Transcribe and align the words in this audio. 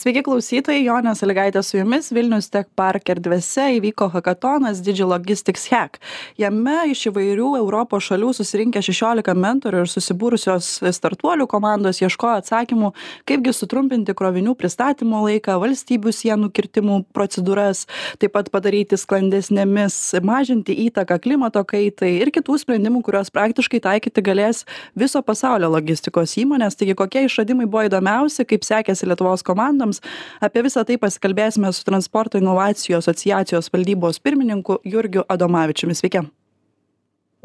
Sveiki 0.00 0.22
klausytojai, 0.24 0.80
Jonė 0.80 1.12
Saligaitė 1.12 1.60
su 1.60 1.74
jumis. 1.76 2.06
Vilnius 2.16 2.46
Tech 2.48 2.70
Park 2.78 3.10
erdvėse 3.12 3.66
įvyko 3.76 4.06
hackatonas 4.14 4.78
Digi 4.80 5.04
Logistics 5.04 5.66
Hack. 5.68 5.98
Jame 6.40 6.86
iš 6.88 7.02
įvairių 7.10 7.50
Europos 7.58 8.06
šalių 8.06 8.30
susirinkę 8.38 8.80
16 8.80 9.34
mentorių 9.36 9.82
ir 9.84 9.90
susibūrusios 9.92 10.70
startuolių 10.96 11.44
komandos 11.52 12.00
ieškojo 12.00 12.38
atsakymų, 12.40 12.88
kaipgi 13.28 13.52
sutrumpinti 13.52 14.14
krovinių 14.16 14.54
pristatymo 14.56 15.20
laiką, 15.26 15.58
valstybių 15.60 16.14
sienų 16.16 16.48
kirtimų 16.56 16.96
procedūras, 17.12 17.84
taip 18.24 18.32
pat 18.38 18.48
padaryti 18.56 18.96
sklandesnėmis, 18.96 19.98
mažinti 20.24 20.78
įtaką 20.86 21.20
klimato 21.26 21.60
kaitai 21.74 22.14
ir 22.22 22.32
kitų 22.32 22.56
sprendimų, 22.64 23.02
kuriuos 23.04 23.28
praktiškai 23.36 23.82
taikyti 23.90 24.24
galės 24.30 24.64
viso 24.96 25.20
pasaulio 25.20 25.68
logistikos 25.76 26.38
įmonės. 26.40 26.80
Taigi 26.80 26.96
kokie 26.96 27.26
išradimai 27.28 27.68
buvo 27.68 27.84
įdomiausi, 27.90 28.48
kaip 28.48 28.64
sekėsi 28.64 29.12
Lietuvos 29.12 29.44
komandoms 29.44 29.89
metams. 29.90 30.00
Apie 30.40 30.62
visą 30.62 30.84
tai 30.84 30.98
pasikalbėsime 30.98 31.72
su 31.72 31.84
Transporto 31.84 32.38
inovacijų 32.38 32.98
asociacijos 32.98 33.70
valdybos 33.72 34.20
pirmininku 34.20 34.80
Jurgiu 34.84 35.24
Adomavičiumi. 35.28 35.94
Sveiki. 35.94 36.22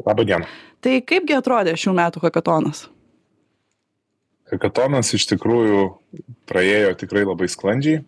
Labą 0.04 0.24
dieną. 0.24 0.46
Tai 0.80 1.00
kaipgi 1.02 1.34
atrodė 1.34 1.76
šių 1.76 1.94
metų 1.96 2.20
hakatonas? 2.22 2.88
Hakatonas 4.52 5.12
iš 5.14 5.26
tikrųjų 5.32 5.96
praėjo 6.46 6.94
tikrai 7.00 7.24
labai 7.26 7.48
sklandžiai, 7.48 8.04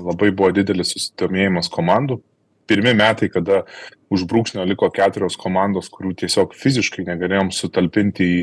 labai 0.00 0.30
buvo 0.32 0.50
didelis 0.54 0.94
susidomėjimas 0.94 1.68
komandų. 1.68 2.22
Pirmi 2.66 2.94
metai, 2.98 3.28
kada 3.30 3.64
už 4.10 4.24
brūkšnio 4.26 4.64
liko 4.66 4.88
keturios 4.90 5.36
komandos, 5.38 5.90
kurių 5.92 6.16
tiesiog 6.18 6.54
fiziškai 6.56 7.04
negalėjom 7.06 7.52
sutalpinti 7.54 8.24
į 8.24 8.40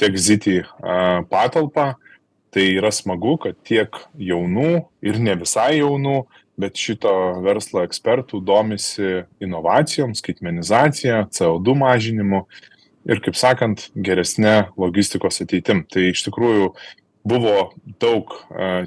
TechZity 0.00 0.62
patalpą, 1.28 1.96
tai 2.54 2.66
yra 2.78 2.90
smagu 2.94 3.36
kad 3.42 3.58
tiek 3.66 3.94
jaunų 4.18 4.84
ir 5.04 5.18
ne 5.22 5.34
visai 5.40 5.78
jaunų 5.78 6.22
bet 6.58 6.78
šito 6.78 7.12
verslo 7.44 7.84
ekspertų 7.86 8.40
domisi 8.42 9.22
inovacijom 9.42 10.14
skaitmenizacija 10.18 11.26
co 11.34 11.54
du 11.62 11.76
mažinimu 11.78 12.44
ir 13.08 13.20
kaip 13.24 13.36
sakant 13.38 13.88
geresne 13.94 14.68
logistikos 14.78 15.40
ateitim. 15.44 15.84
Tai 15.88 16.08
iš 16.10 16.24
tikrųjų 16.26 16.72
buvo 17.28 17.54
daug 18.00 18.32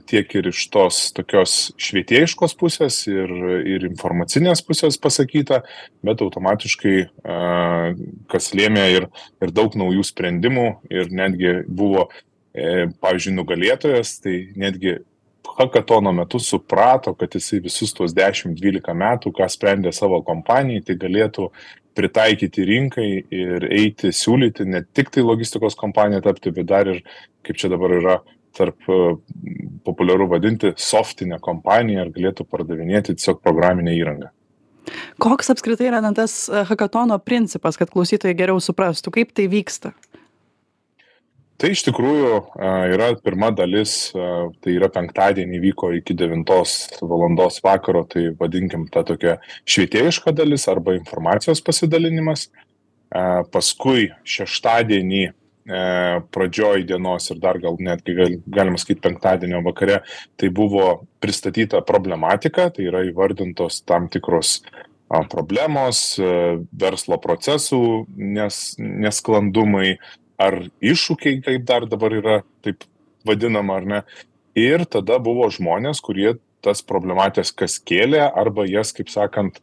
tiek 0.09 0.36
ir 0.38 0.50
iš 0.52 0.64
tos 0.73 1.00
tokios 1.16 1.72
švietėjiškos 1.81 2.56
pusės 2.58 3.02
ir, 3.09 3.31
ir 3.68 3.86
informacinės 3.90 4.64
pusės 4.66 4.98
pasakyta, 5.02 5.62
bet 6.06 6.23
automatiškai 6.25 6.96
kas 8.31 8.52
lėmė 8.58 8.88
ir, 8.96 9.08
ir 9.44 9.53
daug 9.53 9.78
naujų 9.78 10.06
sprendimų 10.12 10.68
ir 10.90 11.14
netgi 11.14 11.56
buvo 11.68 12.09
pavyzdžiui, 12.52 13.35
nugalėtojas, 13.38 14.17
tai 14.23 14.35
netgi 14.59 14.97
hakatono 15.57 16.11
metu 16.16 16.39
suprato, 16.39 17.13
kad 17.17 17.35
jisai 17.35 17.61
visus 17.63 17.94
tuos 17.95 18.13
10-12 18.16 18.95
metų, 18.97 19.31
ką 19.35 19.47
sprendė 19.52 19.94
savo 19.95 20.21
kompanijai, 20.25 20.83
tai 20.88 20.97
galėtų 21.02 21.49
pritaikyti 21.97 22.66
rinkai 22.67 23.07
ir 23.35 23.66
eiti, 23.67 24.13
siūlyti 24.16 24.67
ne 24.67 24.83
tik 24.95 25.11
tai 25.11 25.25
logistikos 25.25 25.75
kompaniją 25.79 26.22
tapti, 26.27 26.53
bet 26.55 26.69
dar 26.69 26.91
ir, 26.91 27.02
kaip 27.45 27.59
čia 27.59 27.72
dabar 27.72 27.95
yra 27.97 28.19
tarp 28.55 28.88
e, 28.91 28.99
populiaru 29.88 30.27
vadinti, 30.31 30.73
softinę 30.79 31.39
kompaniją 31.44 32.05
ir 32.05 32.13
galėtų 32.16 32.47
pardavinėti 32.52 33.16
tiesiog 33.16 33.41
programinę 33.44 33.95
įrangą. 33.95 34.31
Koks 35.22 35.52
apskritai 35.53 35.88
yra 35.91 36.02
tas 36.16 36.47
hakatono 36.49 37.19
principas, 37.22 37.77
kad 37.79 37.91
klausytojai 37.94 38.35
geriau 38.35 38.59
suprastų, 38.63 39.13
kaip 39.19 39.35
tai 39.38 39.45
vyksta? 39.52 39.94
Tai 41.62 41.72
iš 41.76 41.84
tikrųjų 41.86 42.38
yra 42.95 43.12
pirma 43.22 43.52
dalis 43.54 44.09
tai 44.12 44.73
yra 44.73 44.90
penktadienį 44.94 45.59
vyko 45.68 45.92
iki 46.00 46.16
devintos 46.18 46.88
valandos 47.02 47.62
vakaro 47.64 48.02
tai 48.09 48.31
vadinkim 48.40 48.88
ta 48.92 49.06
tokia 49.06 49.38
švietėjiška 49.70 50.34
dalis 50.34 50.66
arba 50.72 50.98
informacijos 50.98 51.62
pasidalinimas. 51.66 52.50
Paskui 53.52 54.08
šeštadienį 54.24 55.25
pradžioj 56.34 56.85
dienos 56.90 57.30
ir 57.30 57.41
dar 57.44 57.59
gal 57.62 57.75
netgi 57.80 58.16
gal, 58.18 58.38
galima 58.47 58.80
sakyti 58.81 59.03
penktadienio 59.03 59.62
vakare, 59.66 60.02
tai 60.40 60.50
buvo 60.50 61.03
pristatyta 61.22 61.84
problematika, 61.85 62.69
tai 62.74 62.88
yra 62.90 63.03
įvardintos 63.06 63.84
tam 63.85 64.08
tikros 64.12 64.62
problemos, 65.31 66.16
verslo 66.72 67.19
procesų 67.22 67.81
nes, 68.16 68.62
nesklandumai, 68.80 69.97
ar 70.41 70.57
iššūkiai, 70.81 71.41
kaip 71.46 71.66
dar 71.69 71.88
dabar 71.90 72.16
yra 72.18 72.38
taip 72.66 72.85
vadinama, 73.28 73.79
ar 73.79 73.88
ne. 73.94 74.02
Ir 74.57 74.84
tada 74.90 75.19
buvo 75.24 75.47
žmonės, 75.53 76.02
kurie 76.03 76.35
tas 76.62 76.84
problematijas 76.85 77.53
kas 77.57 77.79
kėlė 77.81 78.22
arba 78.28 78.68
jas, 78.69 78.91
kaip 78.94 79.09
sakant, 79.09 79.62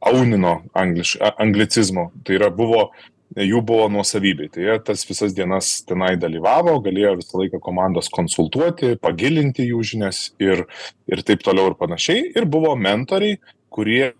aunino 0.00 0.60
angliš, 0.74 1.16
anglicizmo. 1.38 2.08
Tai 2.24 2.38
yra 2.38 2.48
buvo, 2.54 2.88
jų 3.36 3.60
buvo 3.66 3.86
nuosavybė. 3.92 4.48
Tai 4.54 4.64
jie 4.64 4.76
tas 4.86 5.04
visas 5.08 5.34
dienas 5.36 5.72
tenai 5.86 6.14
dalyvavo, 6.20 6.78
galėjo 6.84 7.16
visą 7.20 7.42
laiką 7.42 7.60
komandos 7.62 8.10
konsultuoti, 8.12 8.96
pagilinti 9.02 9.68
jų 9.68 9.82
žinias 9.92 10.30
ir, 10.42 10.64
ir 11.10 11.24
taip 11.26 11.44
toliau 11.46 11.70
ir 11.70 11.78
panašiai. 11.80 12.30
Ir 12.34 12.48
buvo 12.50 12.74
mentoriai, 12.78 13.38
kurie 13.70 14.14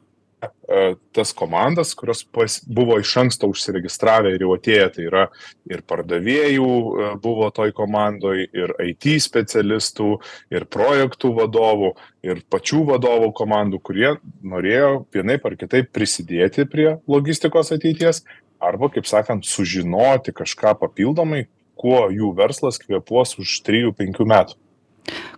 tas 1.12 1.32
komandas, 1.36 1.92
kurios 1.98 2.22
pas, 2.24 2.60
buvo 2.66 2.98
iš 3.00 3.12
anksto 3.20 3.48
užsiregistravę 3.50 4.32
ir 4.34 4.44
jau 4.44 4.54
atėję, 4.54 4.86
tai 4.94 5.06
yra 5.08 5.24
ir 5.68 5.82
pardavėjų 5.88 6.68
e, 6.70 7.08
buvo 7.22 7.48
toj 7.54 7.74
komandoj, 7.76 8.44
ir 8.46 8.74
IT 8.86 9.18
specialistų, 9.24 10.10
ir 10.54 10.66
projektų 10.70 11.32
vadovų, 11.36 11.92
ir 12.26 12.42
pačių 12.52 12.84
vadovų 12.92 13.32
komandų, 13.36 13.82
kurie 13.84 14.14
norėjo 14.40 15.04
vienaip 15.12 15.44
ar 15.50 15.58
kitaip 15.60 15.90
prisidėti 15.92 16.68
prie 16.70 16.88
logistikos 17.10 17.74
ateities, 17.76 18.24
arba, 18.60 18.90
kaip 18.92 19.08
sakant, 19.08 19.48
sužinoti 19.48 20.34
kažką 20.36 20.76
papildomai, 20.80 21.46
kuo 21.80 22.06
jų 22.12 22.34
verslas 22.36 22.80
kvepuos 22.80 23.38
už 23.40 23.60
3-5 23.66 24.24
metų 24.28 24.60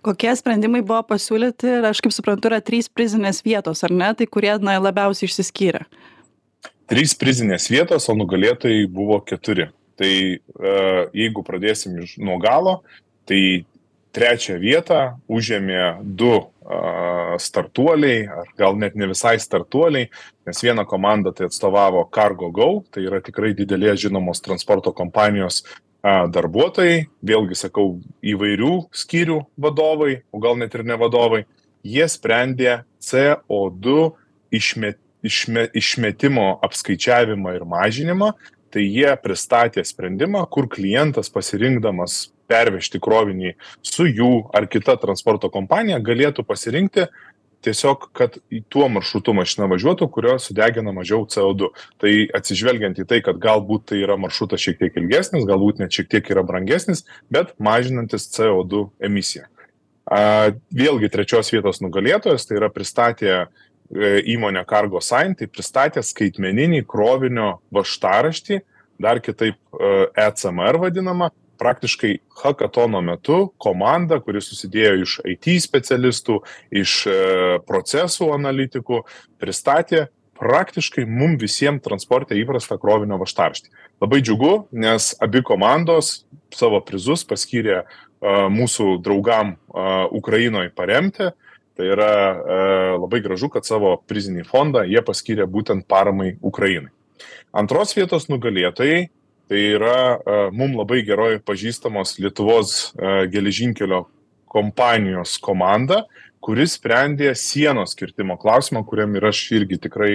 kokie 0.04 0.32
sprendimai 0.38 0.82
buvo 0.84 1.02
pasiūlyti 1.12 1.78
ir 1.78 1.88
aš 1.90 2.02
kaip 2.04 2.14
suprantu 2.14 2.50
yra 2.50 2.60
trys 2.64 2.90
prizinės 2.92 3.42
vietos 3.46 3.84
ar 3.86 3.94
ne? 3.94 4.12
Tai 4.18 4.28
kurie 4.30 4.54
na 4.62 4.78
labiausiai 4.82 5.30
išsiskyrė? 5.30 5.84
Trys 6.90 7.14
prizinės 7.16 7.68
vietos 7.72 8.08
o 8.10 8.16
nugalėtojai 8.18 8.86
buvo 8.90 9.20
keturi. 9.24 9.70
Tai 9.96 10.12
e, 10.12 10.40
jeigu 11.14 11.44
pradėsim 11.46 12.00
iš 12.02 12.16
nuo 12.20 12.38
galo 12.42 12.80
tai 13.28 13.64
trečią 14.12 14.58
vietą 14.60 15.00
užėmė 15.32 16.02
du 16.04 16.32
a, 16.36 17.36
startuoliai, 17.40 18.26
ar 18.28 18.50
gal 18.58 18.76
net 18.80 18.96
ne 18.98 19.08
visai 19.10 19.38
startuoliai, 19.40 20.10
nes 20.46 20.62
viena 20.64 20.84
komanda 20.88 21.32
tai 21.32 21.48
atstovavo 21.48 22.04
Cargo 22.12 22.50
Go, 22.52 22.70
tai 22.92 23.06
yra 23.08 23.22
tikrai 23.24 23.54
didelės 23.56 24.02
žinomos 24.04 24.44
transporto 24.44 24.92
kompanijos 24.96 25.62
darbuotojai, 26.02 27.06
vėlgi 27.22 27.56
sakau, 27.58 28.00
įvairių 28.26 28.72
skyrių 28.90 29.38
vadovai, 29.60 30.22
o 30.34 30.40
gal 30.42 30.58
net 30.58 30.74
ir 30.74 30.84
ne 30.86 30.96
vadovai, 30.98 31.44
jie 31.86 32.06
sprendė 32.10 32.82
CO2 33.02 34.10
išmet, 34.54 34.98
išme, 35.22 35.68
išmetimo 35.78 36.48
apskaičiavimą 36.66 37.54
ir 37.54 37.66
mažinimą, 37.68 38.32
tai 38.72 38.86
jie 38.88 39.10
pristatė 39.22 39.84
sprendimą, 39.84 40.46
kur 40.50 40.66
klientas 40.70 41.30
pasirinkdamas 41.30 42.32
pervežti 42.50 43.00
krovinį 43.00 43.54
su 43.84 44.08
jų 44.08 44.48
ar 44.52 44.66
kita 44.70 44.96
transporto 45.00 45.50
kompanija 45.52 46.00
galėtų 46.02 46.44
pasirinkti 46.48 47.06
tiesiog 47.62 48.08
kad 48.16 48.36
tuo 48.72 48.88
maršrutu 48.92 49.34
mašina 49.36 49.68
važiuotų 49.70 50.08
kurio 50.12 50.36
sudegina 50.42 50.92
mažiau 50.94 51.24
co2 51.30 51.70
tai 52.02 52.12
atsižvelgiant 52.34 52.98
į 53.02 53.06
tai 53.08 53.20
kad 53.24 53.40
galbūt 53.42 53.90
tai 53.92 54.02
yra 54.02 54.18
maršrutas 54.20 54.62
šiek 54.62 54.80
tiek 54.80 54.98
ilgesnis 55.00 55.46
galbūt 55.48 55.82
net 55.82 55.94
šiek 55.94 56.10
tiek 56.12 56.30
yra 56.34 56.44
brangesnis 56.46 57.04
bet 57.32 57.54
mažinantis 57.62 58.28
co2 58.34 58.88
emisiją. 59.08 59.46
A 60.10 60.50
vėlgi 60.74 61.10
trečios 61.12 61.52
vietos 61.54 61.78
nugalėtojas 61.82 62.48
tai 62.48 62.58
yra 62.58 62.68
pristatė 62.74 63.30
e, 63.32 63.44
įmonė 64.34 64.64
Cargo 64.68 65.00
Sign, 65.04 65.36
tai 65.38 65.46
pristatė 65.46 66.02
skaitmeninį 66.02 66.82
krovinio 66.90 67.54
vaštaraštį, 67.74 68.58
dar 69.02 69.22
kitaip 69.22 69.56
ECMR 70.18 70.78
e 70.78 70.82
vadinama, 70.82 71.30
praktiškai 71.62 72.16
hakatono 72.42 73.00
metu 73.04 73.52
komanda, 73.62 74.18
kuri 74.22 74.42
susidėjo 74.42 74.96
iš 75.04 75.14
IT 75.34 75.54
specialistų, 75.62 76.40
iš 76.82 76.96
e, 77.06 77.14
procesų 77.68 78.32
analitikų, 78.34 79.02
pristatė 79.42 80.08
praktiškai 80.42 81.04
mum 81.06 81.36
visiems 81.38 81.84
transporte 81.84 82.34
įprastą 82.38 82.80
krovinio 82.82 83.20
vaštarštį. 83.20 83.70
Labai 84.02 84.18
džiugu, 84.24 84.52
nes 84.74 85.12
abi 85.22 85.44
komandos 85.46 86.24
savo 86.52 86.80
prizus 86.82 87.22
paskyrė 87.28 87.84
uh, 87.84 88.48
mūsų 88.50 88.96
draugam 89.04 89.54
uh, 89.54 90.10
Ukrainoje 90.10 90.72
paremti. 90.74 91.30
Tai 91.72 91.86
yra 91.88 92.10
labai 93.00 93.22
gražu, 93.24 93.48
kad 93.48 93.64
savo 93.64 93.94
prizinį 94.04 94.42
fondą 94.44 94.82
jie 94.84 95.00
paskyrė 95.00 95.46
būtent 95.48 95.86
paramai 95.88 96.34
Ukrainai. 96.44 96.90
Antros 97.56 97.94
vietos 97.96 98.28
nugalėtojai 98.28 99.06
tai 99.50 99.62
yra 99.76 100.50
mum 100.54 100.76
labai 100.78 101.02
gerai 101.06 101.36
pažįstamos 101.42 102.16
Lietuvos 102.22 102.92
geležinkelio 103.32 104.04
kompanijos 104.52 105.38
komanda, 105.42 106.02
kuris 106.42 106.76
sprendė 106.76 107.32
sienos 107.38 107.96
kirtimo 107.98 108.36
klausimą, 108.40 108.82
kuriam 108.88 109.14
ir 109.16 109.28
aš 109.30 109.42
irgi 109.58 109.78
tikrai 109.86 110.14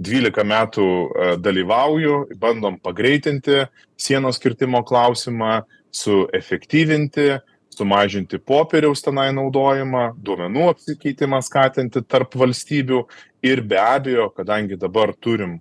12 0.00 0.44
metų 0.50 0.84
e, 0.86 1.32
dalyvauju, 1.42 2.20
bandom 2.40 2.78
pagreitinti 2.82 3.64
sienos 4.00 4.40
kirtimo 4.42 4.82
klausimą, 4.86 5.62
suefektyvinti, 5.94 7.36
sumažinti 7.74 8.38
popieriaus 8.42 9.02
tenai 9.02 9.28
naudojimą, 9.34 10.08
duomenų 10.26 10.68
apsikeitimą 10.72 11.40
skatinti 11.46 12.02
tarp 12.06 12.34
valstybių. 12.38 13.04
Ir 13.46 13.62
be 13.66 13.78
abejo, 13.78 14.30
kadangi 14.34 14.78
dabar 14.80 15.12
turim 15.14 15.58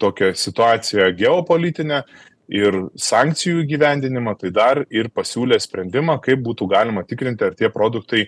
tokią 0.00 0.32
situaciją 0.38 1.10
geopolitinę 1.18 2.02
ir 2.50 2.76
sankcijų 2.98 3.64
gyvendinimą, 3.70 4.34
tai 4.40 4.50
dar 4.54 4.82
ir 4.90 5.10
pasiūlė 5.14 5.60
sprendimą, 5.62 6.18
kaip 6.24 6.42
būtų 6.46 6.66
galima 6.70 7.04
tikrinti, 7.06 7.46
ar 7.46 7.54
tie 7.54 7.70
produktai 7.70 8.26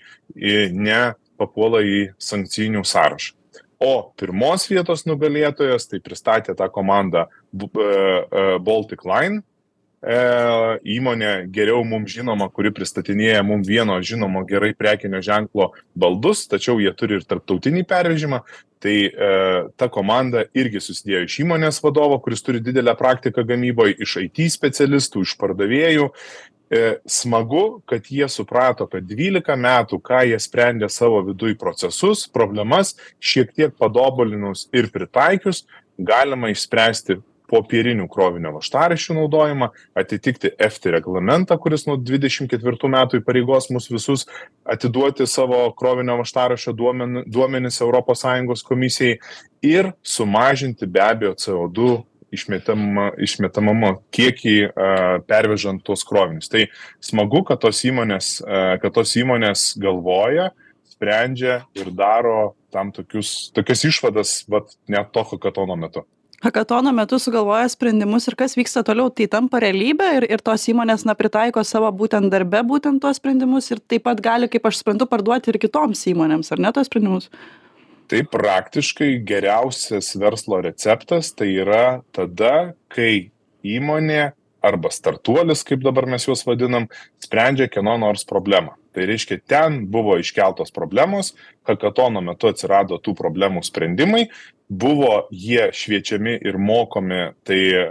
nepapuola 0.71 1.83
į 1.83 2.03
sankcijinių 2.23 2.85
sąrašą. 2.87 3.39
O 3.83 4.13
pirmos 4.15 4.69
vietos 4.71 5.03
nugalėtojas 5.11 5.89
tai 5.91 5.99
pristatė 5.99 6.55
tą 6.55 6.69
komandą 6.71 7.25
Baltic 7.51 9.03
Line, 9.03 9.43
E, 9.43 9.51
įmonė 10.02 11.46
geriau 11.54 11.84
mums 11.87 12.10
žinoma, 12.10 12.49
kuri 12.50 12.72
pristatinėja 12.75 13.43
mums 13.46 13.69
vieno 13.70 14.00
žinomo 14.02 14.43
gerai 14.49 14.72
prekinio 14.75 15.22
ženklo 15.22 15.72
baldus, 15.94 16.49
tačiau 16.50 16.81
jie 16.82 16.90
turi 16.93 17.20
ir 17.20 17.25
tarptautinį 17.25 17.84
pervežimą. 17.87 18.43
Tai 18.82 18.94
e, 19.06 19.10
ta 19.78 19.87
komanda 19.87 20.43
irgi 20.58 20.81
susidėjo 20.82 21.28
iš 21.28 21.37
įmonės 21.44 21.78
vadovo, 21.84 22.16
kuris 22.19 22.43
turi 22.43 22.58
didelę 22.58 22.96
praktiką 22.99 23.44
gamyboje, 23.46 23.94
iš 24.02 24.16
IT 24.25 24.49
specialistų, 24.50 25.22
iš 25.22 25.37
pardavėjų. 25.38 26.08
E, 26.72 26.81
smagu, 27.06 27.78
kad 27.87 28.10
jie 28.10 28.26
suprato, 28.32 28.88
kad 28.90 29.06
12 29.06 29.54
metų, 29.54 30.00
ką 30.02 30.25
jie 30.26 30.38
sprendė 30.43 30.90
savo 30.90 31.20
viduje 31.28 31.54
procesus, 31.60 32.25
problemas, 32.26 32.96
šiek 33.22 33.54
tiek 33.54 33.76
padobulinus 33.78 34.66
ir 34.75 34.90
pritaikius, 34.90 35.62
galima 35.94 36.50
išspręsti 36.50 37.20
popierinių 37.52 38.08
krovinio 38.12 38.54
vaštaraščių 38.56 39.16
naudojimą, 39.19 39.69
atitikti 39.99 40.52
EFTI 40.56 40.94
reglamentą, 40.96 41.58
kuris 41.60 41.84
nuo 41.88 41.99
24 42.00 42.93
metų 42.94 43.20
įpareigos 43.20 43.69
mus 43.75 43.90
visus 43.93 44.25
atiduoti 44.64 45.26
savo 45.28 45.64
krovinio 45.76 46.16
vaštaraščio 46.22 46.75
duomenis 46.76 47.82
ES 47.82 48.64
komisijai 48.69 49.19
ir 49.62 49.93
sumažinti 50.02 50.88
be 50.88 51.02
abejo 51.04 51.34
CO2 51.38 52.00
išmetamą, 52.32 53.10
išmetamą 53.20 53.93
kiekį 54.14 54.56
pervežant 55.28 55.84
tuos 55.84 56.04
krovinius. 56.08 56.49
Tai 56.49 56.64
smagu, 57.04 57.43
kad 57.49 57.60
tos 57.60 57.82
įmonės, 57.84 58.38
kad 58.81 58.96
tos 58.96 59.12
įmonės 59.20 59.75
galvoja, 59.82 60.50
sprendžia 60.94 61.62
ir 61.76 61.93
daro 61.93 62.54
tam 62.72 62.94
tokius, 62.94 63.50
tokias 63.52 63.84
išvadas, 63.84 64.34
vat, 64.49 64.72
net 64.88 65.12
to 65.12 65.26
hakatono 65.28 65.76
metu 65.76 66.06
hakatono 66.43 66.93
metu 66.93 67.19
sugalvoja 67.23 67.69
sprendimus 67.71 68.27
ir 68.29 68.35
kas 68.39 68.56
vyksta 68.59 68.83
toliau 68.87 69.11
tai 69.15 69.29
tampa 69.31 69.61
realybe 69.62 70.09
ir 70.17 70.27
ir 70.27 70.43
tos 70.43 70.67
įmonės 70.73 71.06
na 71.06 71.15
pritaiko 71.15 71.62
savo 71.65 71.91
būtent 71.94 72.33
darbe 72.35 72.65
būtent 72.67 73.03
tuos 73.03 73.21
sprendimus 73.21 73.71
ir 73.71 73.79
taip 73.79 74.05
pat 74.09 74.21
gali 74.25 74.50
kaip 74.50 74.67
aš 74.67 74.83
suprantu 74.83 75.06
parduoti 75.06 75.53
ir 75.53 75.61
kitoms 75.62 76.03
įmonėms 76.11 76.53
ar 76.53 76.65
ne 76.67 76.73
tuos 76.75 76.91
sprendimus? 76.91 77.31
Tai 78.11 78.25
praktiškai 78.35 79.15
geriausias 79.25 80.11
verslo 80.19 80.59
receptas 80.67 81.31
tai 81.33 81.53
yra 81.62 82.03
tada 82.12 82.75
kai 82.91 83.31
įmonė 83.62 84.33
arba 84.62 84.91
startuolis 84.91 85.62
kaip 85.67 85.87
dabar 85.87 86.11
mes 86.11 86.27
juos 86.27 86.43
vadinam 86.47 86.91
sprendžia 87.23 87.71
kieno 87.71 87.95
nors 88.03 88.27
problemą 88.27 88.75
tai 88.93 89.06
reiškia 89.11 89.41
ten 89.49 89.83
buvo 89.91 90.19
iškeltos 90.21 90.75
problemos 90.75 91.35
hakatono 91.69 92.21
metu 92.25 92.50
atsirado 92.50 92.99
tų 93.03 93.15
problemų 93.19 93.62
sprendimai 93.67 94.27
buvo 94.73 95.29
jie 95.31 95.69
šviečiami 95.77 96.39
ir 96.41 96.56
mokomi 96.59 97.21
tai 97.44 97.61
e, 97.77 97.87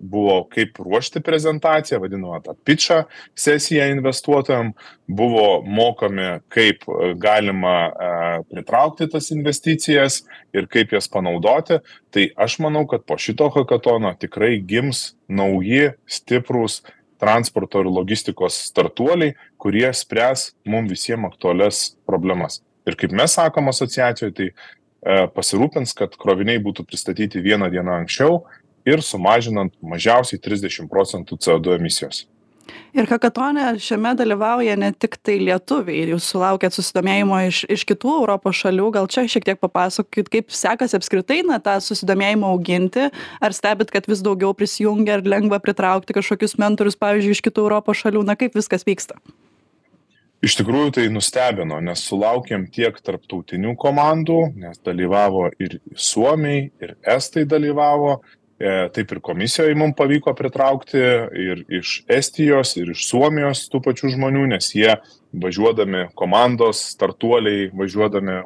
buvo 0.00 0.42
kaip 0.52 0.76
ruošti 0.82 1.22
prezentaciją 1.24 2.02
vadinamą 2.02 2.42
tą 2.44 2.54
pičą 2.66 2.98
sesiją 3.38 3.88
investuotojam 3.94 4.72
buvo 5.08 5.62
mokomi 5.64 6.42
kaip 6.52 6.84
galima 7.16 7.76
e, 7.88 8.10
pritraukti 8.50 9.08
tas 9.12 9.30
investicijas 9.32 10.22
ir 10.52 10.68
kaip 10.68 10.92
jas 10.92 11.08
panaudoti. 11.08 11.80
Tai 12.12 12.28
aš 12.36 12.58
manau 12.60 12.84
kad 12.86 13.06
po 13.08 13.16
šito 13.16 13.48
hakatono 13.54 14.12
tikrai 14.20 14.58
gims 14.60 15.14
nauji 15.28 15.94
stiprūs 16.04 16.82
transporto 17.22 17.82
ir 17.82 17.90
logistikos 17.90 18.58
startuoliai, 18.66 19.36
kurie 19.62 19.86
spręs 19.94 20.50
mums 20.66 20.90
visiems 20.90 21.30
aktualias 21.30 21.84
problemas. 22.08 22.60
Ir 22.88 22.98
kaip 22.98 23.14
mes 23.14 23.36
sakom 23.38 23.70
asociacijoje, 23.70 24.34
tai 24.34 24.48
e, 24.50 25.28
pasirūpins, 25.36 25.94
kad 25.98 26.16
kroviniai 26.18 26.58
būtų 26.62 26.84
pristatyti 26.88 27.42
vieną 27.44 27.70
dieną 27.70 28.00
anksčiau 28.02 28.42
ir 28.88 29.04
sumažinant 29.06 29.74
mažiausiai 29.78 30.42
30 30.42 30.90
procentų 30.90 31.38
CO2 31.38 31.78
emisijos. 31.78 32.24
Ir 32.92 33.08
hakatone 33.08 33.64
šiame 33.80 34.12
dalyvauja 34.18 34.74
ne 34.76 34.90
tik 34.92 35.16
tai 35.24 35.38
lietuviai, 35.40 36.04
jūs 36.12 36.26
sulaukėt 36.34 36.76
susidomėjimo 36.76 37.38
iš, 37.48 37.62
iš 37.72 37.84
kitų 37.88 38.16
Europos 38.20 38.58
šalių, 38.60 38.90
gal 38.96 39.08
čia 39.12 39.24
šiek 39.30 39.46
tiek 39.48 39.60
papasakokit, 39.60 40.28
kaip 40.32 40.52
sekasi 40.52 40.98
apskritai 40.98 41.40
na, 41.48 41.56
tą 41.64 41.78
susidomėjimą 41.82 42.50
auginti, 42.52 43.08
ar 43.40 43.56
stebit, 43.56 43.92
kad 43.94 44.08
vis 44.10 44.20
daugiau 44.24 44.52
prisijungia 44.56 45.18
ir 45.18 45.24
lengva 45.28 45.60
pritraukti 45.64 46.16
kažkokius 46.18 46.58
mentorius, 46.60 46.98
pavyzdžiui, 47.00 47.38
iš 47.38 47.46
kitų 47.48 47.64
Europos 47.64 48.04
šalių, 48.04 48.26
na 48.28 48.36
kaip 48.36 48.60
viskas 48.60 48.84
vyksta? 48.88 49.16
Iš 50.42 50.56
tikrųjų 50.58 50.90
tai 50.96 51.02
nustebino, 51.14 51.76
nes 51.86 52.00
sulaukėm 52.02 52.64
tiek 52.74 52.96
tarptautinių 53.06 53.76
komandų, 53.78 54.40
nes 54.58 54.80
dalyvavo 54.82 55.46
ir 55.62 55.76
Suomiai, 55.94 56.64
ir 56.82 56.96
Estai 57.06 57.44
dalyvavo, 57.46 58.16
taip 58.94 59.12
ir 59.14 59.20
komisijoje 59.24 59.74
mums 59.78 59.96
pavyko 59.98 60.34
pritraukti 60.38 61.00
ir 61.42 61.64
iš 61.72 62.02
Estijos, 62.10 62.76
ir 62.78 62.92
iš 62.94 63.06
Suomijos 63.08 63.66
tų 63.72 63.82
pačių 63.84 64.12
žmonių, 64.14 64.46
nes 64.54 64.70
jie 64.76 64.94
važiuodami 65.32 66.06
komandos, 66.18 66.82
startuoliai, 66.92 67.70
važiuodami 67.76 68.42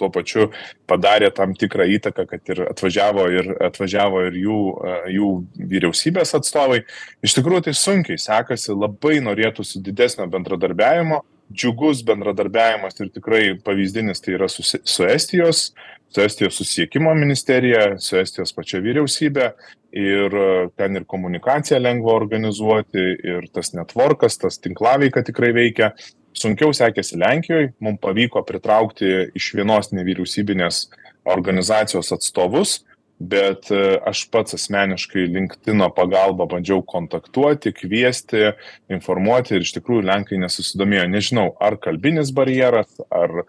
tuo 0.00 0.08
pačiu 0.12 0.48
padarė 0.88 1.28
tam 1.36 1.52
tikrą 1.58 1.84
įtaką, 1.98 2.24
kad 2.30 2.52
ir 2.52 2.62
atvažiavo 2.70 3.26
ir, 3.34 3.50
atvažiavo 3.68 4.22
ir 4.28 4.38
jų, 4.40 4.60
e, 4.80 4.94
jų 5.16 5.32
vyriausybės 5.74 6.32
atstovai. 6.38 6.80
Iš 7.24 7.36
tikrųjų 7.36 7.68
tai 7.68 7.76
sunkiai 7.76 8.20
sekasi, 8.20 8.72
labai 8.72 9.18
norėtųsi 9.24 9.82
didesnio 9.84 10.26
bendradarbiajimo, 10.32 11.20
džiugus 11.52 12.04
bendradarbiavimas 12.06 13.00
ir 13.00 13.10
tikrai 13.14 13.44
pavyzdinis 13.64 14.22
tai 14.22 14.36
yra 14.36 14.48
su, 14.48 14.62
su 14.62 15.06
Estijos, 15.06 15.70
su 16.10 16.22
Estijos 16.22 16.56
susiekimo 16.58 17.14
ministerija, 17.14 17.98
su 17.98 18.18
Estijos 18.20 18.54
pačia 18.54 18.80
vyriausybė 18.82 19.50
ir 19.96 20.34
e, 20.34 20.48
ten 20.78 20.98
ir 20.98 21.06
komunikaciją 21.10 21.80
lengva 21.82 22.14
organizuoti, 22.18 23.04
ir 23.34 23.46
tas 23.54 23.74
networkas, 23.74 24.38
tas 24.38 24.58
tinklaveika 24.62 25.24
tikrai 25.26 25.52
veikia. 25.56 25.92
Sunkiau 26.40 26.70
sekėsi 26.74 27.18
Lenkijoje, 27.18 27.72
mums 27.82 27.98
pavyko 28.02 28.44
pritraukti 28.46 29.32
iš 29.34 29.48
vienos 29.58 29.90
nevyriausybinės 29.90 30.84
organizacijos 31.26 32.12
atstovus, 32.14 32.78
bet 33.20 33.68
e, 33.70 33.98
aš 34.08 34.24
pats 34.32 34.56
asmeniškai 34.56 35.26
LinkedIn 35.28 35.84
pagalba 35.96 36.46
bandžiau 36.48 36.80
kontaktuoti, 36.86 37.74
kviesti, 37.76 38.54
informuoti 38.92 39.58
ir 39.58 39.66
iš 39.66 39.74
tikrųjų 39.76 40.06
Lenkai 40.08 40.40
nesusidomėjo. 40.40 41.04
Nežinau, 41.12 41.50
ar 41.60 41.76
kalbinis 41.82 42.32
barjeras, 42.32 42.88
ar, 43.12 43.42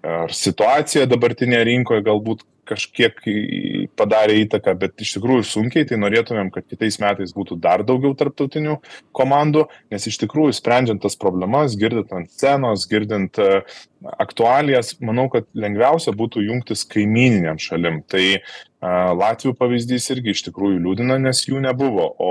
ar 0.00 0.32
situacija 0.32 1.04
dabartinėje 1.10 1.68
rinkoje 1.68 2.06
galbūt 2.08 2.46
kažkiek 2.70 3.18
padarė 3.98 4.38
įtaką, 4.44 4.74
bet 4.80 5.02
iš 5.02 5.16
tikrųjų 5.16 5.46
sunkiai, 5.48 5.86
tai 5.88 5.98
norėtumėm, 6.00 6.52
kad 6.54 6.66
kitais 6.70 7.00
metais 7.02 7.34
būtų 7.36 7.58
dar 7.62 7.84
daugiau 7.86 8.14
tarptautinių 8.18 8.78
komandų, 9.16 9.66
nes 9.92 10.08
iš 10.10 10.20
tikrųjų 10.24 10.56
sprendžiant 10.60 11.02
tas 11.02 11.18
problemas, 11.20 11.76
girdint 11.80 12.12
ant 12.16 12.30
scenos, 12.32 12.86
girdint 12.90 13.40
e, 13.42 13.60
aktualijas, 14.22 14.94
manau, 15.04 15.28
kad 15.32 15.48
lengviausia 15.54 16.14
būtų 16.16 16.46
jungtis 16.46 16.86
kaimininiam 16.88 17.60
šalim. 17.60 18.02
Tai 18.10 18.24
Latvijų 18.80 19.52
pavyzdys 19.60 20.06
irgi 20.14 20.32
iš 20.32 20.40
tikrųjų 20.46 20.78
liūdina, 20.80 21.18
nes 21.20 21.42
jų 21.44 21.58
nebuvo, 21.60 22.06
o 22.16 22.30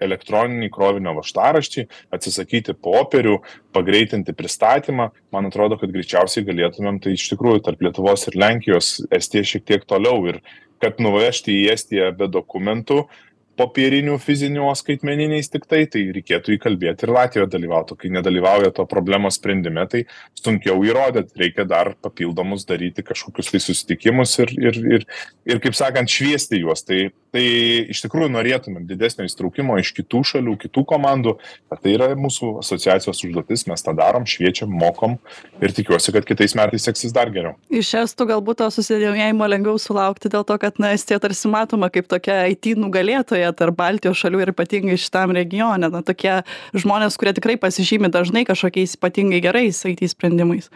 elektroniniai 0.00 0.72
krovinio 0.72 1.12
vaštaraščiai, 1.18 1.84
atsisakyti 2.16 2.72
popierių, 2.72 3.36
pagreitinti 3.76 4.32
pristatymą, 4.32 5.10
man 5.34 5.50
atrodo, 5.50 5.76
kad 5.80 5.92
greičiausiai 5.92 6.46
galėtumėm 6.46 7.02
tai 7.04 7.12
iš 7.18 7.26
tikrųjų 7.34 7.66
tarp 7.66 7.84
Lietuvos 7.84 8.24
ir 8.30 8.38
Lenkijos 8.40 8.94
Estija 9.12 9.44
šiek 9.64 9.80
tiek 9.80 9.86
toliau 9.88 10.26
ir 10.28 10.42
kad 10.80 11.00
nuvežti 11.00 11.64
į 11.64 11.72
Estiją 11.72 12.12
be 12.16 12.28
dokumentų, 12.28 13.06
popierinių 13.56 14.18
fizinių 14.18 14.64
o 14.66 14.74
skaitmeniniais 14.74 15.48
tiktai 15.48 15.86
tai 15.86 16.08
reikėtų 16.12 16.56
įkalbėti 16.56 17.06
ir 17.06 17.12
latvija 17.14 17.46
dalyvautų 17.46 17.96
kai 17.96 18.10
nedalyvauja 18.10 18.72
to 18.74 18.84
problemos 18.90 19.38
sprendime 19.38 19.86
tai 19.86 20.04
sunkiau 20.34 20.82
įrodyt 20.82 21.30
reikia 21.38 21.64
dar 21.64 21.94
papildomus 22.02 22.66
daryti 22.66 23.04
kažkokius 23.06 23.52
tai 23.52 23.60
susitikimus 23.62 24.34
ir 24.42 24.54
ir 24.58 24.80
ir 24.96 25.06
ir 25.46 25.62
kaip 25.62 25.78
sakant 25.78 26.10
šviesti 26.10 26.64
juos. 26.64 26.82
Tai 26.82 27.12
tai 27.34 27.44
iš 27.90 28.04
tikrųjų 28.04 28.30
norėtumėm 28.34 28.86
didesnio 28.88 29.26
įsitraukimo 29.26 29.76
iš 29.82 29.90
kitų 29.96 30.22
šalių 30.30 30.54
kitų 30.64 30.84
komandų 30.94 31.34
bet 31.72 31.82
tai 31.82 31.94
yra 31.96 32.10
mūsų 32.18 32.58
asociacijos 32.62 33.24
užduotis 33.26 33.66
mes 33.70 33.84
tą 33.84 33.94
darom 33.98 34.26
šviečiam 34.28 34.70
mokom 34.70 35.18
ir 35.60 35.74
tikiuosi 35.74 36.14
kad 36.14 36.28
kitais 36.28 36.54
metais 36.58 36.86
seksis 36.86 37.14
dar 37.14 37.32
geriau. 37.34 37.56
Iš 37.74 37.94
estų 38.04 38.28
galbūt 38.30 38.62
to 38.62 38.70
susidomėjimo 38.78 39.48
lengviau 39.50 39.80
sulaukti 39.82 40.30
dėl 40.32 40.46
to 40.46 40.58
kad 40.62 40.78
na 40.82 40.94
estija 40.96 41.20
tarsi 41.22 41.50
matoma 41.50 41.90
kaip 41.94 42.08
tokia 42.10 42.44
it 42.50 42.70
nugalėtoja 42.78 43.52
tarp 43.58 43.76
baltijos 43.78 44.20
šalių 44.22 44.44
ir 44.44 44.54
ypatingai 44.54 44.98
šitam 45.00 45.34
regione. 45.36 45.90
Na 45.90 46.02
tokie 46.06 46.40
žmonės 46.74 47.18
kurie 47.20 47.34
tikrai 47.36 47.58
pasižymi 47.60 48.12
dažnai 48.14 48.46
kažkokiais 48.48 48.96
ypatingai 48.98 49.42
gerais 49.44 49.84
it 49.90 50.04
sprendimais 50.10 50.70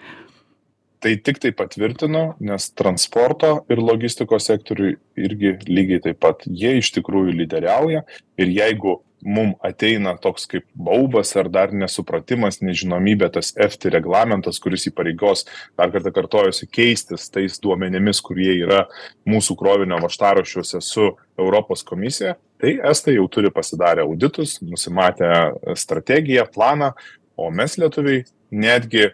tai 1.00 1.16
tiktai 1.22 1.52
patvirtino 1.56 2.22
nes 2.40 2.70
transporto 2.78 3.52
ir 3.70 3.82
logistikos 3.82 4.48
sektoriuj 4.50 4.96
irgi 5.18 5.54
lygiai 5.68 6.02
taip 6.08 6.22
pat 6.24 6.46
jie 6.46 6.78
iš 6.80 6.90
tikrųjų 6.96 7.36
lyderiauja. 7.42 8.04
Ir 8.38 8.50
jeigu 8.54 8.98
mum 9.24 9.54
ateina 9.64 10.14
toks 10.18 10.46
kaip 10.50 10.64
baubas 10.74 11.34
ar 11.36 11.48
dar 11.50 11.72
nesupratimas 11.74 12.60
nežinomybė 12.62 13.30
tas 13.34 13.50
efti 13.58 13.90
reglamentas 13.90 14.60
kuris 14.62 14.86
įpareigos 14.90 15.44
dar 15.78 15.90
kartą 15.94 16.12
kartojuosi 16.14 16.68
keistis 16.70 17.26
tais 17.34 17.58
duomenimis 17.62 18.22
kurie 18.22 18.52
yra 18.60 18.84
mūsų 19.28 19.56
krovinio 19.58 19.98
važtaraščiuose 20.04 20.82
su 20.84 21.10
europos 21.38 21.82
komisija 21.86 22.36
tai 22.62 22.76
estai 22.90 23.16
jau 23.18 23.26
turi 23.30 23.50
pasidarę 23.54 24.06
auditus 24.06 24.58
nusimatę 24.62 25.30
strategiją 25.74 26.46
planą 26.54 26.92
o 27.36 27.50
mes 27.50 27.78
lietuviai 27.78 28.24
netgi 28.50 29.10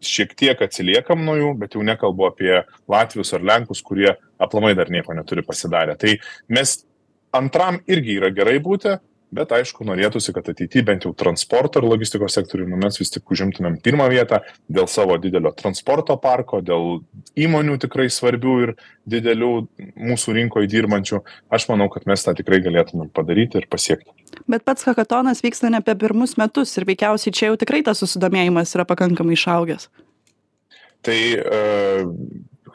šiek 0.00 0.34
tiek 0.38 0.62
atsiliekam 0.64 1.24
nuo 1.24 1.36
jų 1.38 1.50
bet 1.60 1.76
jau 1.76 1.84
nekalbu 1.86 2.28
apie 2.30 2.54
latvius 2.90 3.34
ar 3.36 3.44
lenkus 3.44 3.82
kurie 3.84 4.14
aplamai 4.40 4.74
dar 4.78 4.90
nieko 4.92 5.14
neturi 5.16 5.44
pasidarę. 5.46 5.96
Tai 6.00 6.16
mes 6.48 6.78
antram 7.36 7.80
irgi 7.90 8.18
yra 8.18 8.32
gerai 8.34 8.58
būti 8.62 8.96
bet 9.34 9.52
aišku 9.54 9.86
norėtųsi 9.86 10.34
kad 10.34 10.48
ateity 10.50 10.82
bent 10.86 11.06
jau 11.06 11.12
transporto 11.16 11.80
ir 11.80 11.86
logistikos 11.88 12.34
sektoriuj 12.36 12.68
nu 12.70 12.78
mes 12.80 12.98
vis 13.00 13.12
tik 13.14 13.30
užimtumėm 13.30 13.78
pirmą 13.84 14.08
vietą 14.12 14.40
dėl 14.68 14.88
savo 14.90 15.16
didelio 15.22 15.52
transporto 15.56 16.16
parko 16.20 16.60
dėl 16.64 17.00
įmonių 17.38 17.78
tikrai 17.84 18.08
svarbių 18.10 18.56
ir 18.64 18.74
didelių 19.10 19.50
mūsų 19.96 20.34
rinkoj 20.36 20.68
dirbančių. 20.70 21.22
Aš 21.50 21.68
manau 21.70 21.88
kad 21.92 22.06
mes 22.10 22.24
tą 22.26 22.34
tikrai 22.38 22.60
galėtumėm 22.64 23.10
padaryti 23.14 23.60
ir 23.62 23.68
pasiekti. 23.70 24.10
Bet 24.50 24.66
pats 24.66 24.86
hakatonas 24.86 25.42
vyksta 25.44 25.70
ne 25.70 25.80
apie 25.80 25.96
pirmus 25.98 26.36
metus 26.40 26.76
ir 26.78 26.86
veikiausiai 26.90 27.34
čia 27.34 27.50
jau 27.50 27.58
tikrai 27.60 27.82
tas 27.86 28.02
susidomėjimas 28.02 28.74
yra 28.76 28.86
pakankamai 28.88 29.38
išaugęs. 29.38 29.88
Tai 31.06 31.16
e, 31.16 31.60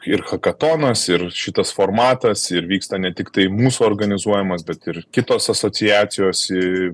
ir 0.06 0.22
hakatonas 0.30 1.02
ir 1.10 1.26
šitas 1.34 1.72
formatas 1.74 2.44
ir 2.54 2.68
vyksta 2.70 3.00
ne 3.02 3.12
tiktai 3.16 3.48
mūsų 3.52 3.84
organizuojamas 3.86 4.64
bet 4.66 4.86
ir 4.92 5.02
kitos 5.14 5.50
asociacijos 5.52 6.46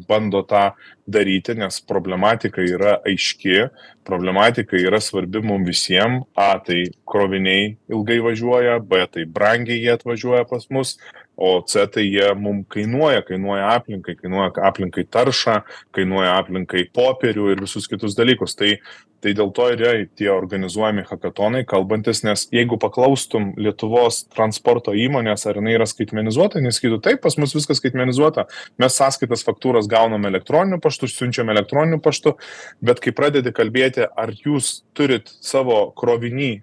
bando 0.08 0.42
tą 0.48 0.70
daryti 1.06 1.56
nes 1.58 1.80
problematika 1.86 2.62
yra 2.62 2.98
aiški 3.08 3.66
problematika 4.04 4.76
yra 4.76 5.00
svarbi 5.00 5.42
mum 5.42 5.64
visiem. 5.64 6.22
A 6.34 6.56
tai 6.64 6.84
kroviniai 7.08 7.76
ilgai 7.90 8.18
važiuoja 8.24 8.78
b 8.80 9.04
tai 9.12 9.26
brangiai 9.26 9.82
jie 9.82 9.92
atvažiuoja 9.94 10.46
pas 10.50 10.66
mus 10.70 10.96
o 11.36 11.62
c 11.66 11.86
tai 11.92 12.04
jie 12.06 12.32
mum 12.38 12.64
kainuoja 12.64 13.22
kainuoja 13.22 13.70
aplinkai 13.76 14.16
kainuoja 14.18 14.52
aplinkai 14.68 15.04
taršą 15.04 15.62
kainuoja 15.96 16.36
aplinkai 16.38 16.88
popierių 16.94 17.52
ir 17.52 17.64
visus 17.64 17.88
kitus 17.88 18.18
dalykus. 18.18 18.56
Tai 18.58 18.76
tai 19.22 19.32
dėl 19.38 19.52
to 19.54 19.68
ir 19.70 19.82
yra 19.82 19.92
tie 20.18 20.28
organizuojami 20.32 21.04
hakatonai 21.06 21.62
kalbantis 21.68 22.22
nes 22.26 22.44
jeigu 22.52 22.78
paklaustum 22.82 23.52
lietuvos 23.60 24.24
transporto 24.34 24.94
įmonės 24.98 25.46
ar 25.46 25.60
jinai 25.60 25.76
yra 25.76 25.86
skaitmenizuota 25.88 26.58
jinai 26.58 26.74
sakytų 26.74 26.98
taip 27.04 27.22
pas 27.22 27.38
mus 27.38 27.54
viskas 27.54 27.78
skaitmenizuota. 27.78 28.48
Mes 28.82 28.98
sąskaitas 28.98 29.46
faktūras 29.46 29.88
gaunam 29.90 30.26
elektroniniu 30.28 30.80
paštu 30.82 31.10
siunčiam 31.10 31.52
elektroniniu 31.54 32.00
paštu 32.02 32.34
bet 32.82 33.02
kai 33.04 33.14
pradedi 33.16 33.54
kalbėti 33.54 34.08
ar 34.10 34.34
jūs 34.34 34.80
turit 34.96 35.30
savo 35.40 35.84
kroviny 35.98 36.52
e, 36.58 36.62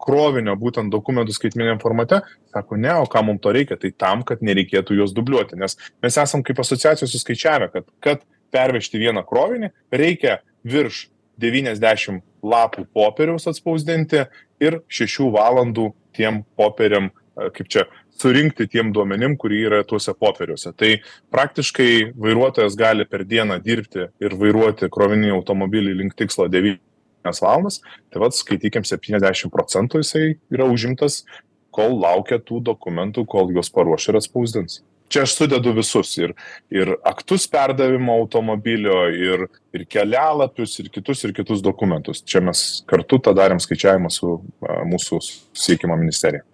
krovinio 0.00 0.58
būtent 0.58 0.92
dokumentų 0.92 1.36
skaitmeniniam 1.36 1.82
formate 1.82 2.24
sako 2.54 2.78
ne 2.78 2.94
o 3.02 3.06
kam 3.10 3.30
mum 3.30 3.38
to 3.38 3.54
reikia 3.54 3.78
tai 3.80 3.90
tam 4.04 4.22
kad 4.28 4.44
nereikėtų 4.44 5.00
juos 5.00 5.16
dubliuoti 5.16 5.58
nes 5.60 5.78
mes 6.04 6.20
esam 6.20 6.44
kaip 6.46 6.60
asociacija 6.62 7.08
suskaičiavę 7.10 7.72
kad 7.72 7.90
kad 8.04 8.22
pervežti 8.54 9.00
vieną 9.02 9.24
krovinį 9.26 9.72
reikia 9.90 10.38
virš 10.64 11.08
devyniasdešim 11.40 12.22
lapų 12.44 12.86
popieriaus 12.94 13.48
atspausdinti 13.50 14.26
ir 14.62 14.80
šešių 14.92 15.30
valandų 15.34 15.90
tiem 16.14 16.42
popieriam 16.58 17.10
kaip 17.34 17.68
čia 17.70 17.84
surinkti 18.14 18.68
tiem 18.70 18.92
duomenim 18.94 19.36
kurie 19.40 19.64
yra 19.66 19.82
tuose 19.86 20.14
popieriuose. 20.14 20.72
Tai 20.78 20.90
praktiškai 21.34 22.14
vairuotojas 22.14 22.76
gali 22.78 23.06
per 23.10 23.24
dieną 23.26 23.58
dirbti 23.64 24.08
ir 24.22 24.36
vairuoti 24.38 24.90
krovininį 24.92 25.34
automobilį 25.34 25.96
link 25.98 26.14
tikslo 26.18 26.46
devynias 26.50 27.42
valandas. 27.42 27.80
Tai 28.12 28.22
vat 28.22 28.38
skaitykim 28.38 28.86
septyniasdešim 28.86 29.52
procentų 29.54 30.04
jisai 30.04 30.28
yra 30.54 30.68
užimtas 30.70 31.24
kol 31.74 31.98
laukia 32.00 32.40
tų 32.40 32.62
dokumentų 32.70 33.26
kol 33.30 33.52
juos 33.54 33.72
paruoš 33.74 34.10
ir 34.10 34.20
atspausdins. 34.20 34.80
Čia 35.12 35.26
aš 35.26 35.34
sudedu 35.36 35.74
visus 35.76 36.14
ir 36.16 36.32
ir 36.72 36.94
aktus 37.06 37.44
perdavimo 37.50 38.16
automobilio 38.22 39.04
ir 39.12 39.46
ir 39.76 39.84
kelialapius 39.90 40.78
ir 40.80 40.88
kitus 40.94 41.24
ir 41.26 41.34
kitus 41.36 41.62
dokumentus. 41.62 42.22
Čia 42.24 42.40
mes 42.48 42.64
kartu 42.90 43.20
tą 43.20 43.34
darėm 43.36 43.60
skaičiavimą 43.62 44.10
su 44.10 44.38
mūsų 44.64 45.20
susisiekimo 45.28 45.98
ministerija. 46.00 46.46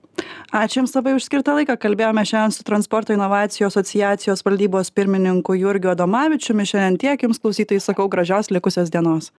Ačiū 0.51 0.81
jums 0.81 0.95
labai 0.97 1.15
už 1.15 1.29
skirtą 1.29 1.55
laiką. 1.55 1.77
Kalbėjome 1.79 2.25
šiandien 2.27 2.55
su 2.55 2.65
transporto 2.67 3.15
inovacijų 3.15 3.69
asociacijos 3.69 4.43
valdybos 4.47 4.91
pirmininku 4.91 5.55
jurgiu 5.55 5.93
adomavičiumi. 5.93 6.67
Šiandien 6.67 6.99
tiek 6.99 7.23
jums 7.23 7.39
klausytojai 7.43 7.83
sakau 7.85 8.09
gražios 8.11 8.51
likusios 8.51 8.91
dienos 8.91 9.29